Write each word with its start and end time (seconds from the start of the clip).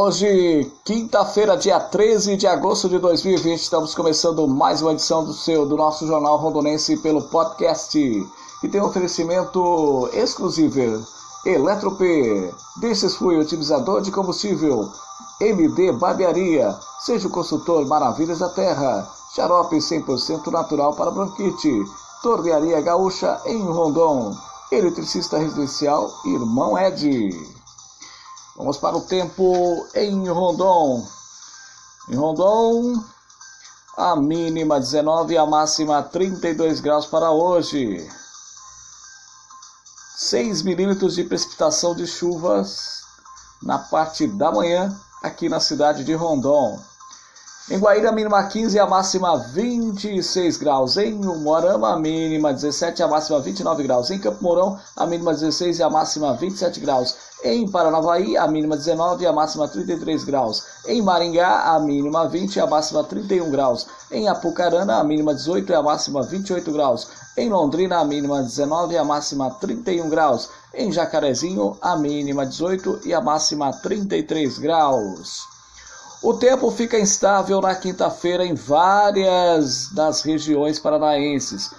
Hoje, 0.00 0.70
quinta-feira, 0.84 1.56
dia 1.56 1.80
13 1.80 2.36
de 2.36 2.46
agosto 2.46 2.88
de 2.88 3.00
2020, 3.00 3.60
estamos 3.60 3.96
começando 3.96 4.46
mais 4.46 4.80
uma 4.80 4.92
edição 4.92 5.24
do 5.24 5.32
seu 5.32 5.66
do 5.66 5.76
nosso 5.76 6.06
jornal 6.06 6.36
rondonense 6.36 6.96
pelo 6.98 7.22
podcast, 7.22 7.98
que 8.60 8.68
tem 8.68 8.80
um 8.80 8.84
oferecimento 8.84 10.08
exclusivo 10.12 11.04
Eletrop, 11.44 12.00
Desses 12.76 13.16
Fui 13.16 13.40
Utilizador 13.40 14.00
de 14.00 14.12
Combustível, 14.12 14.88
MD 15.40 15.90
Barbearia, 15.90 16.78
seja 17.00 17.26
o 17.26 17.32
consultor 17.32 17.84
Maravilhas 17.84 18.38
da 18.38 18.50
Terra, 18.50 19.04
xarope 19.34 19.78
100% 19.78 20.46
natural 20.52 20.94
para 20.94 21.10
bronquite, 21.10 21.84
Tornearia 22.22 22.80
Gaúcha 22.80 23.40
em 23.46 23.60
Rondon, 23.64 24.32
eletricista 24.70 25.38
residencial 25.38 26.08
Irmão 26.24 26.78
Ed. 26.78 27.57
Vamos 28.58 28.76
para 28.76 28.96
o 28.96 29.02
tempo 29.02 29.86
em 29.94 30.28
Rondon. 30.28 31.06
Em 32.08 32.16
Rondon, 32.16 33.00
a 33.96 34.16
mínima 34.16 34.80
19 34.80 35.34
e 35.34 35.38
a 35.38 35.46
máxima 35.46 36.02
32 36.02 36.80
graus 36.80 37.06
para 37.06 37.30
hoje. 37.30 38.04
6 40.16 40.62
milímetros 40.62 41.14
de 41.14 41.22
precipitação 41.22 41.94
de 41.94 42.04
chuvas 42.04 43.02
na 43.62 43.78
parte 43.78 44.26
da 44.26 44.50
manhã 44.50 44.92
aqui 45.22 45.48
na 45.48 45.60
cidade 45.60 46.02
de 46.02 46.14
Rondon. 46.14 46.80
Em 47.70 47.78
Guaíra, 47.78 48.10
mínima 48.10 48.42
15 48.44 48.78
e 48.78 48.80
a 48.80 48.86
máxima 48.86 49.36
26 49.36 50.56
graus. 50.56 50.96
Em 50.96 51.12
Umuarama, 51.22 51.92
a 51.92 51.98
mínima 51.98 52.50
17 52.50 53.02
e 53.02 53.04
a 53.04 53.08
máxima 53.08 53.40
29 53.40 53.82
graus. 53.82 54.10
Em 54.10 54.18
Campo 54.18 54.42
Mourão, 54.42 54.78
a 54.96 55.04
mínima 55.04 55.34
16 55.34 55.78
e 55.78 55.82
a 55.82 55.90
máxima 55.90 56.32
27 56.32 56.80
graus. 56.80 57.14
Em 57.44 57.70
Paranavaí, 57.70 58.38
a 58.38 58.48
mínima 58.48 58.74
19 58.74 59.22
e 59.22 59.26
a 59.26 59.34
máxima 59.34 59.68
33 59.68 60.24
graus. 60.24 60.64
Em 60.86 61.02
Maringá, 61.02 61.74
a 61.74 61.78
mínima 61.78 62.26
20 62.26 62.56
e 62.56 62.60
a 62.60 62.66
máxima 62.66 63.04
31 63.04 63.50
graus. 63.50 63.86
Em 64.10 64.28
Apucarana, 64.28 64.96
a 64.96 65.04
mínima 65.04 65.34
18 65.34 65.70
e 65.70 65.74
a 65.74 65.82
máxima 65.82 66.22
28 66.22 66.72
graus. 66.72 67.06
Em 67.36 67.50
Londrina, 67.50 67.98
a 67.98 68.04
mínima 68.04 68.42
19 68.42 68.94
e 68.94 68.96
a 68.96 69.04
máxima 69.04 69.50
31 69.50 70.08
graus. 70.08 70.48
Em 70.72 70.90
Jacarezinho, 70.90 71.76
a 71.82 71.94
mínima 71.96 72.46
18 72.46 73.00
e 73.04 73.12
a 73.12 73.20
máxima 73.20 73.70
33 73.74 74.56
graus. 74.58 75.57
O 76.20 76.34
tempo 76.34 76.68
fica 76.72 76.98
instável 76.98 77.60
na 77.60 77.76
quinta-feira 77.76 78.44
em 78.44 78.54
várias 78.54 79.88
das 79.92 80.22
regiões 80.22 80.78
paranaenses. 80.78 81.70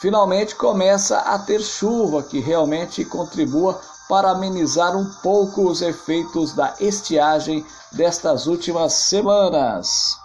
Finalmente 0.00 0.54
começa 0.54 1.18
a 1.18 1.38
ter 1.38 1.62
chuva 1.62 2.22
que 2.22 2.38
realmente 2.38 3.04
contribua 3.06 3.80
para 4.06 4.30
amenizar 4.30 4.94
um 4.94 5.10
pouco 5.22 5.62
os 5.62 5.80
efeitos 5.80 6.52
da 6.52 6.74
estiagem 6.78 7.64
destas 7.90 8.46
últimas 8.46 8.92
semanas. 8.92 10.18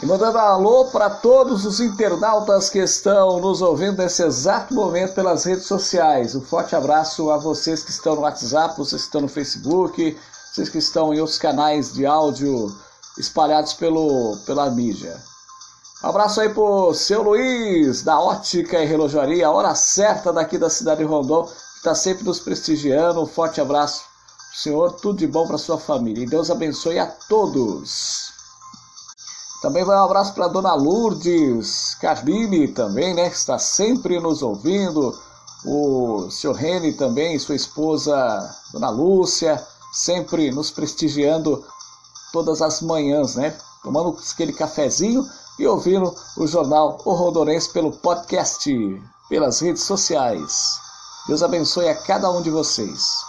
E 0.00 0.06
mandando 0.06 0.38
alô 0.38 0.84
para 0.86 1.10
todos 1.10 1.64
os 1.64 1.80
internautas 1.80 2.70
que 2.70 2.78
estão 2.78 3.40
nos 3.40 3.60
ouvindo 3.60 3.98
nesse 3.98 4.22
exato 4.22 4.72
momento 4.72 5.14
pelas 5.14 5.44
redes 5.44 5.66
sociais. 5.66 6.36
Um 6.36 6.42
forte 6.42 6.76
abraço 6.76 7.30
a 7.30 7.38
vocês 7.38 7.82
que 7.82 7.90
estão 7.90 8.14
no 8.14 8.22
WhatsApp, 8.22 8.76
vocês 8.76 9.02
que 9.02 9.06
estão 9.06 9.22
no 9.22 9.28
Facebook, 9.28 10.16
vocês 10.54 10.68
que 10.68 10.78
estão 10.78 11.12
em 11.12 11.18
outros 11.18 11.36
canais 11.36 11.92
de 11.92 12.06
áudio 12.06 12.72
espalhados 13.18 13.72
pelo, 13.72 14.36
pela 14.46 14.70
mídia. 14.70 15.20
Abraço 16.00 16.40
aí 16.40 16.48
pro 16.48 16.94
seu 16.94 17.24
Luiz, 17.24 18.02
da 18.02 18.20
Ótica 18.20 18.78
e 18.78 18.86
Relojaria, 18.86 19.50
hora 19.50 19.74
certa 19.74 20.32
daqui 20.32 20.56
da 20.56 20.70
cidade 20.70 21.00
de 21.00 21.06
Rondon, 21.06 21.50
está 21.76 21.92
sempre 21.92 22.22
nos 22.22 22.38
prestigiando. 22.38 23.20
Um 23.20 23.26
forte 23.26 23.60
abraço, 23.60 24.04
Senhor, 24.54 24.92
tudo 24.92 25.18
de 25.18 25.26
bom 25.26 25.44
para 25.44 25.58
sua 25.58 25.76
família. 25.76 26.22
E 26.22 26.28
Deus 26.28 26.48
abençoe 26.52 27.00
a 27.00 27.06
todos. 27.06 28.32
Também 29.60 29.84
vai 29.84 29.96
um 29.96 30.04
abraço 30.04 30.34
para 30.34 30.46
Dona 30.46 30.74
Lourdes 30.74 31.96
Carmine 32.00 32.68
também, 32.68 33.12
né, 33.12 33.28
que 33.28 33.36
está 33.36 33.58
sempre 33.58 34.20
nos 34.20 34.40
ouvindo. 34.40 35.18
O 35.64 36.30
Sr. 36.30 36.52
Rene 36.52 36.92
também, 36.92 37.38
sua 37.40 37.56
esposa 37.56 38.14
Dona 38.72 38.90
Lúcia, 38.90 39.66
sempre 39.94 40.50
nos 40.50 40.70
prestigiando 40.70 41.64
todas 42.32 42.60
as 42.60 42.82
manhãs, 42.82 43.36
né? 43.36 43.56
Tomando 43.82 44.18
aquele 44.32 44.52
cafezinho 44.52 45.24
e 45.58 45.66
ouvindo 45.66 46.12
o 46.36 46.46
jornal 46.46 47.00
O 47.04 47.12
Rondonense 47.12 47.72
pelo 47.72 47.92
podcast, 47.92 48.68
pelas 49.28 49.60
redes 49.60 49.84
sociais. 49.84 50.80
Deus 51.28 51.42
abençoe 51.42 51.88
a 51.88 51.94
cada 51.94 52.30
um 52.30 52.42
de 52.42 52.50
vocês. 52.50 53.24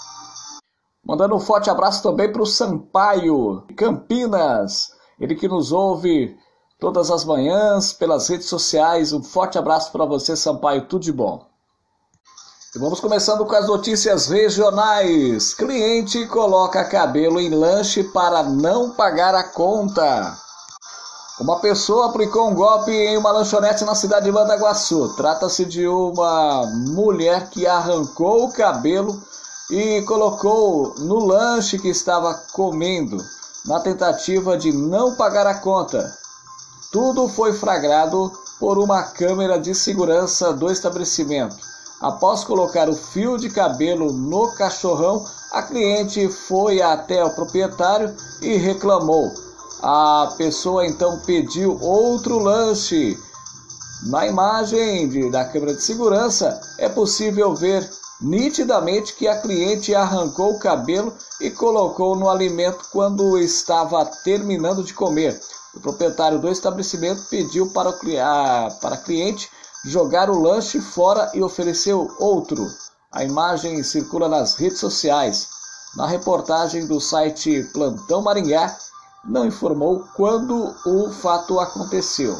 Mandando 1.05 1.35
um 1.35 1.39
forte 1.39 1.69
abraço 1.69 2.01
também 2.01 2.31
para 2.31 2.41
o 2.41 2.47
Sampaio, 2.47 3.63
Campinas, 3.77 4.89
ele 5.19 5.35
que 5.35 5.47
nos 5.47 5.71
ouve 5.71 6.35
todas 6.79 7.11
as 7.11 7.23
manhãs 7.23 7.93
pelas 7.93 8.27
redes 8.27 8.47
sociais. 8.47 9.13
Um 9.13 9.23
forte 9.23 9.57
abraço 9.57 9.91
para 9.91 10.03
você, 10.03 10.35
Sampaio, 10.35 10.87
tudo 10.87 11.03
de 11.03 11.13
bom. 11.13 11.45
E 12.75 12.77
vamos 12.77 12.99
começando 12.99 13.45
com 13.45 13.55
as 13.55 13.67
notícias 13.67 14.27
regionais. 14.27 15.53
Cliente 15.53 16.25
coloca 16.25 16.83
cabelo 16.83 17.39
em 17.39 17.49
lanche 17.49 18.03
para 18.03 18.43
não 18.43 18.89
pagar 18.89 19.33
a 19.33 19.45
conta. 19.45 20.37
Uma 21.39 21.61
pessoa 21.61 22.07
aplicou 22.07 22.49
um 22.49 22.53
golpe 22.53 22.91
em 22.91 23.15
uma 23.15 23.31
lanchonete 23.31 23.85
na 23.85 23.95
cidade 23.95 24.25
de 24.25 24.31
Mandaguaçu. 24.33 25.15
Trata-se 25.15 25.63
de 25.63 25.87
uma 25.87 26.65
mulher 26.65 27.49
que 27.49 27.65
arrancou 27.65 28.43
o 28.43 28.51
cabelo 28.51 29.23
e 29.71 30.01
colocou 30.01 30.95
no 30.97 31.25
lanche 31.25 31.79
que 31.79 31.87
estava 31.87 32.33
comendo, 32.51 33.23
na 33.65 33.79
tentativa 33.79 34.57
de 34.57 34.73
não 34.73 35.15
pagar 35.15 35.47
a 35.47 35.55
conta. 35.55 36.13
Tudo 36.91 37.29
foi 37.29 37.53
flagrado 37.53 38.33
por 38.59 38.77
uma 38.77 39.01
câmera 39.01 39.57
de 39.57 39.73
segurança 39.73 40.51
do 40.51 40.69
estabelecimento. 40.69 41.74
Após 42.01 42.43
colocar 42.43 42.89
o 42.89 42.95
fio 42.95 43.37
de 43.37 43.49
cabelo 43.49 44.11
no 44.11 44.51
cachorrão, 44.55 45.25
a 45.51 45.61
cliente 45.61 46.27
foi 46.27 46.81
até 46.81 47.23
o 47.23 47.33
proprietário 47.33 48.15
e 48.41 48.57
reclamou 48.57 49.31
a 49.81 50.33
pessoa 50.37 50.85
então 50.85 51.19
pediu 51.19 51.77
outro 51.79 52.39
lanche. 52.39 53.19
Na 54.07 54.25
imagem 54.25 55.07
de, 55.07 55.29
da 55.29 55.45
câmera 55.45 55.75
de 55.75 55.83
segurança 55.83 56.59
é 56.79 56.89
possível 56.89 57.53
ver 57.53 57.87
nitidamente 58.19 59.13
que 59.13 59.27
a 59.27 59.39
cliente 59.39 59.93
arrancou 59.93 60.53
o 60.53 60.59
cabelo 60.59 61.13
e 61.39 61.51
colocou 61.51 62.15
no 62.15 62.29
alimento 62.29 62.85
quando 62.91 63.37
estava 63.37 64.03
terminando 64.23 64.83
de 64.83 64.93
comer. 64.93 65.39
O 65.75 65.79
proprietário 65.79 66.39
do 66.39 66.49
estabelecimento 66.49 67.23
pediu 67.29 67.67
para, 67.67 67.89
o, 67.89 67.93
a, 67.93 68.69
para 68.81 68.95
a 68.95 68.99
cliente 68.99 69.49
jogar 69.85 70.29
o 70.29 70.39
lanche 70.39 70.81
fora 70.81 71.31
e 71.33 71.43
ofereceu 71.43 72.11
outro. 72.19 72.67
A 73.11 73.23
imagem 73.23 73.81
circula 73.83 74.27
nas 74.27 74.55
redes 74.55 74.79
sociais. 74.79 75.47
Na 75.95 76.07
reportagem 76.07 76.87
do 76.87 76.99
site 76.99 77.63
Plantão 77.71 78.21
Maringá, 78.21 78.75
não 79.23 79.45
informou 79.45 80.05
quando 80.15 80.75
o 80.85 81.11
fato 81.11 81.59
aconteceu. 81.59 82.35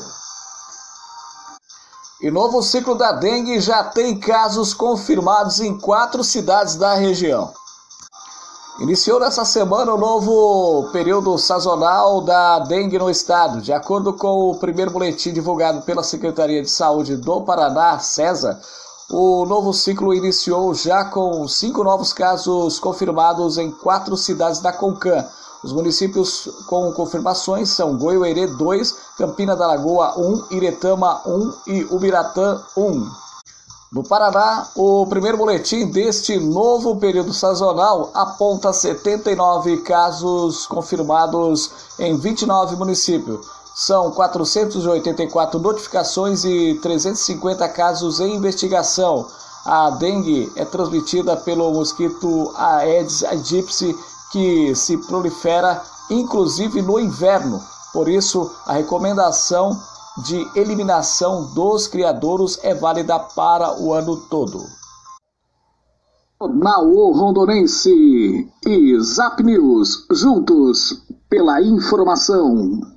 E 2.22 2.32
novo 2.32 2.62
ciclo 2.62 2.96
da 2.96 3.12
dengue 3.12 3.60
já 3.60 3.84
tem 3.84 4.20
casos 4.20 4.74
confirmados 4.74 5.60
em 5.60 5.78
quatro 5.78 6.24
cidades 6.24 6.76
da 6.76 6.96
região. 6.96 7.54
Iniciou 8.80 9.20
nessa 9.20 9.46
semana 9.46 9.94
o 9.94 9.98
novo 9.98 10.90
período 10.92 11.38
sazonal 11.38 12.22
da 12.22 12.60
dengue 12.60 13.00
no 13.00 13.10
estado. 13.10 13.62
De 13.62 13.72
acordo 13.72 14.14
com 14.14 14.52
o 14.52 14.56
primeiro 14.56 14.92
boletim 14.92 15.32
divulgado 15.32 15.82
pela 15.82 16.04
Secretaria 16.04 16.62
de 16.62 16.70
Saúde 16.70 17.16
do 17.16 17.42
Paraná, 17.42 17.98
CESA, 18.00 18.60
o 19.10 19.46
novo 19.46 19.74
ciclo 19.74 20.14
iniciou 20.14 20.74
já 20.74 21.06
com 21.06 21.48
cinco 21.48 21.84
novos 21.84 22.12
casos 22.12 22.78
confirmados 22.80 23.58
em 23.58 23.72
quatro 23.72 24.18
cidades 24.18 24.60
da 24.60 24.74
Concan 24.74 25.26
os 25.66 25.74
municípios 25.74 26.48
com 26.68 26.92
confirmações 26.92 27.70
são 27.70 27.98
Goiuerê 27.98 28.46
2, 28.46 28.96
Campina 29.18 29.56
da 29.56 29.66
Lagoa 29.66 30.14
1, 30.16 30.44
Iretama 30.52 31.24
1 31.26 31.54
e 31.66 31.84
Ubiratã 31.86 32.62
1. 32.78 33.25
No 33.92 34.04
Paraná, 34.04 34.68
o 34.76 35.06
primeiro 35.06 35.38
boletim 35.38 35.86
deste 35.86 36.40
novo 36.40 36.96
período 36.96 37.32
sazonal 37.32 38.10
aponta 38.16 38.74
79 38.74 39.78
casos 39.78 40.66
confirmados 40.66 41.70
em 42.00 42.18
29 42.18 42.76
municípios. 42.76 43.46
São 43.76 44.10
484 44.12 45.60
notificações 45.60 46.44
e 46.44 46.80
350 46.82 47.70
casos 47.70 48.20
em 48.20 48.36
investigação. 48.36 49.28
A 49.64 49.92
dengue 49.92 50.52
é 50.56 50.66
transmitida 50.66 51.38
pelo 51.38 51.72
mosquito 51.72 52.52
Aedes 52.56 53.24
aegypti, 53.24 53.96
que 54.32 54.74
se 54.76 54.98
prolifera 54.98 55.84
inclusive 56.10 56.82
no 56.82 57.00
inverno. 57.00 57.62
Por 57.94 58.10
isso, 58.10 58.52
a 58.66 58.74
recomendação 58.74 59.80
de 60.24 60.60
eliminação 60.60 61.54
dos 61.54 61.88
criadouros 61.88 62.60
é 62.64 62.74
válida 62.74 63.20
para 63.20 63.82
o 63.82 63.94
ano 63.94 64.18
todo. 64.30 64.64
Jornal 66.42 67.12
Rondonense 67.12 68.50
e 68.66 69.00
Zap 69.00 69.42
News, 69.42 70.06
juntos 70.12 71.02
pela 71.30 71.62
informação. 71.62 72.95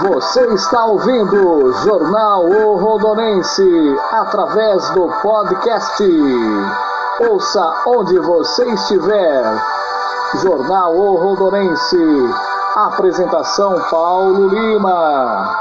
Você 0.00 0.46
está 0.54 0.84
ouvindo 0.84 1.72
Jornal 1.82 2.44
O 2.44 2.76
Rondonense 2.76 3.96
através 4.12 4.88
do 4.90 5.08
podcast. 5.20 6.04
Ouça 7.28 7.82
onde 7.84 8.16
você 8.20 8.64
estiver. 8.74 9.42
Jornal 10.40 10.94
O 10.94 11.16
Rondonense. 11.16 11.96
Apresentação 12.76 13.80
Paulo 13.90 14.46
Lima. 14.48 15.56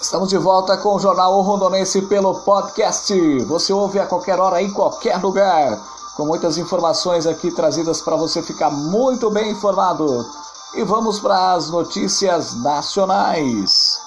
Estamos 0.00 0.30
de 0.30 0.38
volta 0.38 0.78
com 0.78 0.94
o 0.94 0.98
Jornal 1.00 1.34
O 1.34 1.42
Rondonense 1.42 2.00
pelo 2.02 2.34
podcast. 2.44 3.44
Você 3.44 3.74
ouve 3.74 4.00
a 4.00 4.06
qualquer 4.06 4.40
hora, 4.40 4.62
em 4.62 4.72
qualquer 4.72 5.20
lugar. 5.20 5.78
Com 6.16 6.24
muitas 6.24 6.56
informações 6.56 7.26
aqui 7.26 7.50
trazidas 7.50 8.00
para 8.00 8.16
você 8.16 8.40
ficar 8.42 8.70
muito 8.70 9.30
bem 9.30 9.50
informado. 9.50 10.24
E 10.74 10.84
vamos 10.84 11.18
para 11.18 11.54
as 11.54 11.70
notícias 11.70 12.54
nacionais. 12.62 13.98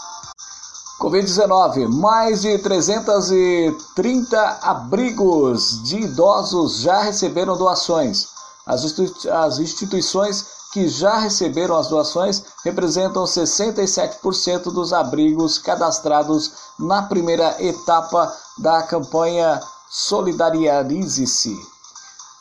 Covid-19, 0.99 1.87
mais 1.87 2.41
de 2.41 2.59
330 2.59 4.59
abrigos 4.61 5.81
de 5.81 6.01
idosos 6.01 6.81
já 6.81 7.01
receberam 7.01 7.57
doações. 7.57 8.27
As, 8.67 9.57
instituições 9.57 10.45
que 10.71 10.87
já 10.87 11.17
receberam 11.17 11.75
as 11.75 11.87
doações 11.87 12.43
representam 12.63 13.23
67% 13.23 14.71
dos 14.71 14.93
abrigos 14.93 15.57
cadastrados 15.57 16.51
na 16.77 17.01
primeira 17.01 17.55
etapa 17.61 18.31
da 18.59 18.83
campanha 18.83 19.59
Solidarize-se. 19.89 21.57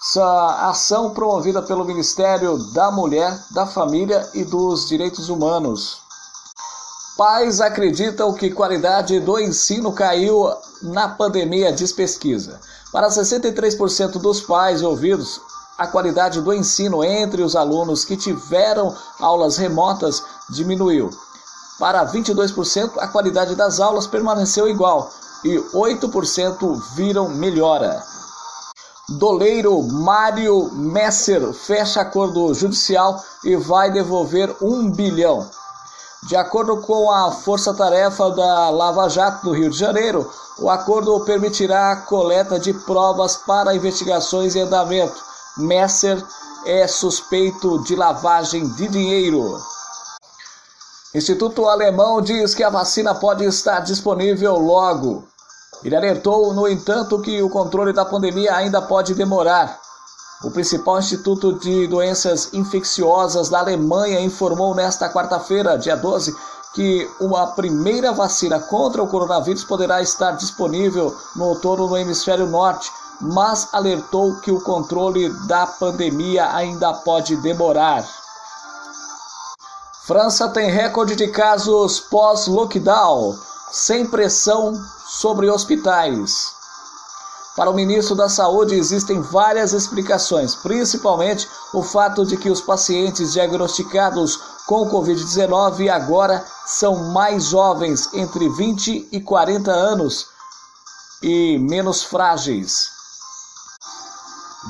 Essa 0.03 0.71
ação 0.71 1.11
promovida 1.11 1.61
pelo 1.61 1.85
Ministério 1.85 2.57
da 2.73 2.91
Mulher, 2.91 3.39
da 3.51 3.67
Família 3.67 4.27
e 4.33 4.45
dos 4.45 4.89
Direitos 4.89 5.29
Humanos. 5.29 5.99
Pais 7.19 7.61
acreditam 7.61 8.33
que 8.33 8.51
qualidade 8.51 9.21
do 9.21 9.39
ensino 9.39 9.93
caiu 9.93 10.51
na 10.81 11.07
pandemia, 11.07 11.71
diz 11.71 11.93
pesquisa. 11.93 12.59
Para 12.91 13.09
63% 13.09 14.13
dos 14.13 14.41
pais 14.41 14.83
ouvidos, 14.83 15.39
a 15.77 15.87
qualidade 15.87 16.41
do 16.41 16.55
ensino 16.55 17.05
entre 17.05 17.43
os 17.43 17.55
alunos 17.55 18.03
que 18.03 18.17
tiveram 18.17 18.97
aulas 19.21 19.59
remotas 19.59 20.23
diminuiu. 20.49 21.11
Para 21.79 22.11
22%, 22.11 22.93
a 22.97 23.07
qualidade 23.07 23.55
das 23.55 23.81
aulas 23.81 24.07
permaneceu 24.07 24.67
igual 24.67 25.11
e 25.45 25.59
8% 25.75 26.95
viram 26.95 27.29
melhora. 27.29 28.03
Doleiro 29.11 29.83
Mário 29.83 30.71
Messer 30.71 31.53
fecha 31.53 32.01
acordo 32.01 32.55
judicial 32.55 33.21
e 33.43 33.57
vai 33.57 33.91
devolver 33.91 34.55
um 34.63 34.89
bilhão. 34.89 35.51
De 36.29 36.37
acordo 36.37 36.77
com 36.77 37.11
a 37.11 37.33
Força 37.33 37.75
Tarefa 37.75 38.31
da 38.31 38.71
Lava 38.71 39.09
Jato 39.09 39.47
do 39.47 39.53
Rio 39.53 39.69
de 39.69 39.77
Janeiro, 39.77 40.31
o 40.61 40.71
acordo 40.71 41.19
permitirá 41.25 41.91
a 41.91 41.97
coleta 41.97 42.57
de 42.61 42.73
provas 42.73 43.35
para 43.35 43.75
investigações 43.75 44.55
em 44.55 44.61
andamento. 44.61 45.21
Messer 45.57 46.25
é 46.65 46.87
suspeito 46.87 47.83
de 47.83 47.97
lavagem 47.97 48.69
de 48.69 48.87
dinheiro. 48.87 49.61
Instituto 51.13 51.69
Alemão 51.69 52.23
diz 52.23 52.55
que 52.55 52.63
a 52.63 52.71
vacina 52.71 53.13
pode 53.13 53.45
estar 53.45 53.81
disponível 53.81 54.57
logo. 54.57 55.25
Ele 55.83 55.97
alertou, 55.97 56.53
no 56.53 56.69
entanto, 56.69 57.21
que 57.21 57.43
o 57.43 57.49
controle 57.49 57.93
da 57.93 58.05
pandemia 58.05 58.55
ainda 58.55 58.83
pode 58.83 59.15
demorar. 59.15 59.81
O 60.43 60.51
principal 60.51 60.99
instituto 60.99 61.59
de 61.59 61.87
doenças 61.87 62.53
infecciosas 62.53 63.49
da 63.49 63.61
Alemanha 63.61 64.21
informou 64.21 64.75
nesta 64.75 65.09
quarta-feira, 65.11 65.79
dia 65.79 65.97
12, 65.97 66.35
que 66.75 67.11
uma 67.21 67.49
primeira 67.49 68.13
vacina 68.13 68.59
contra 68.59 69.03
o 69.03 69.09
coronavírus 69.09 69.65
poderá 69.65 70.01
estar 70.01 70.33
disponível 70.33 71.17
no 71.35 71.47
outono 71.47 71.89
no 71.89 71.97
hemisfério 71.97 72.47
norte, 72.47 72.91
mas 73.21 73.69
alertou 73.73 74.37
que 74.37 74.51
o 74.51 74.61
controle 74.61 75.29
da 75.47 75.67
pandemia 75.67 76.55
ainda 76.55 76.93
pode 76.95 77.37
demorar. 77.37 78.07
França 80.07 80.49
tem 80.49 80.71
recorde 80.71 81.15
de 81.15 81.29
casos 81.29 82.01
pós-lockdown, 82.01 83.37
sem 83.71 84.07
pressão 84.07 84.75
sobre 85.07 85.51
hospitais. 85.51 86.53
Para 87.57 87.71
o 87.71 87.75
ministro 87.75 88.15
da 88.15 88.29
Saúde 88.29 88.75
existem 88.75 89.21
várias 89.21 89.73
explicações, 89.73 90.55
principalmente 90.55 91.49
o 91.75 91.83
fato 91.83 92.25
de 92.25 92.37
que 92.37 92.49
os 92.49 92.61
pacientes 92.61 93.33
diagnosticados 93.33 94.39
com 94.67 94.89
Covid-19 94.89 95.89
agora 95.89 96.45
são 96.65 97.11
mais 97.13 97.47
jovens, 97.47 98.09
entre 98.15 98.49
20 98.49 99.09
e 99.11 99.21
40 99.21 99.71
anos, 99.71 100.29
e 101.23 101.59
menos 101.59 102.03
frágeis. 102.03 102.89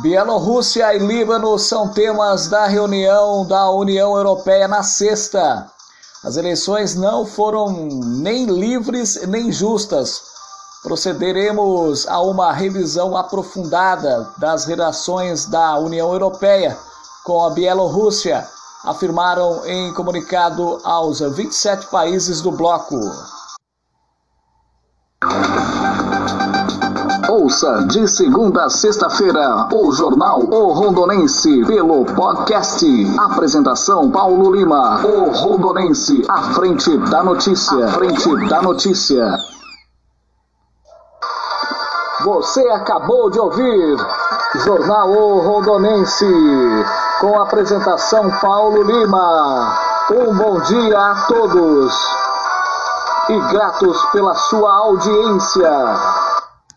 Bielorrússia 0.01 0.95
e 0.95 0.99
Líbano 0.99 1.59
são 1.59 1.89
temas 1.89 2.49
da 2.49 2.67
reunião 2.67 3.45
da 3.47 3.71
União 3.71 4.17
Europeia 4.17 4.67
na 4.67 4.83
sexta. 4.83 5.71
As 6.23 6.37
eleições 6.37 6.95
não 6.95 7.25
foram 7.25 7.71
nem 7.71 8.45
livres 8.45 9.27
nem 9.27 9.51
justas, 9.51 10.21
procederemos 10.83 12.07
a 12.07 12.21
uma 12.21 12.53
revisão 12.53 13.17
aprofundada 13.17 14.29
das 14.37 14.67
relações 14.67 15.47
da 15.47 15.79
União 15.79 16.13
Europeia 16.13 16.77
com 17.25 17.43
a 17.43 17.49
Bielorrússia, 17.49 18.47
afirmaram 18.85 19.65
em 19.65 19.95
comunicado 19.95 20.79
aos 20.85 21.21
27 21.21 21.87
países 21.87 22.43
do 22.43 22.51
bloco. 22.51 23.01
Ouça 27.31 27.85
de 27.85 28.09
segunda 28.09 28.65
a 28.65 28.69
sexta-feira 28.69 29.69
o 29.73 29.93
Jornal 29.93 30.41
O 30.51 30.73
Rondonense 30.73 31.65
pelo 31.65 32.05
podcast. 32.05 32.85
Apresentação 33.21 34.11
Paulo 34.11 34.53
Lima. 34.53 35.01
O 35.07 35.31
Rondonense, 35.31 36.25
à 36.29 36.43
frente 36.55 36.99
da 37.09 37.23
notícia. 37.23 37.87
À 37.87 37.89
frente 37.93 38.49
da 38.49 38.61
notícia. 38.63 39.39
Você 42.25 42.69
acabou 42.71 43.31
de 43.31 43.39
ouvir 43.39 43.97
Jornal 44.65 45.11
o 45.11 45.39
Rondonense, 45.39 46.27
com 47.21 47.39
a 47.39 47.45
apresentação 47.45 48.29
Paulo 48.41 48.83
Lima. 48.83 49.79
Um 50.11 50.35
bom 50.37 50.61
dia 50.63 50.99
a 50.99 51.27
todos 51.29 51.95
e 53.29 53.39
gratos 53.53 54.05
pela 54.07 54.35
sua 54.35 54.75
audiência. 54.75 56.30